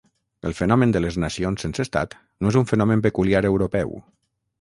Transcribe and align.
El 0.49 0.53
fenomen 0.59 0.93
de 0.95 1.01
les 1.03 1.17
nacions 1.23 1.65
sense 1.65 1.85
estat 1.87 2.15
no 2.45 2.53
és 2.53 2.57
un 2.61 2.65
fenomen 2.73 3.05
peculiar 3.09 3.43
europeu. 3.51 3.95